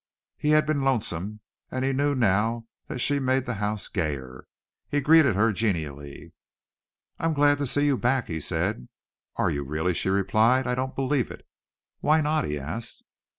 [0.35, 4.47] He had been lonesome, and he knew now that she made the house gayer.
[4.89, 6.33] He greeted her genially.
[7.19, 8.89] "I'm glad to see you back," he said.
[9.35, 10.65] "Are you really?" she replied.
[10.65, 11.45] "I don't believe it."
[11.99, 13.03] "Why not?" he asked.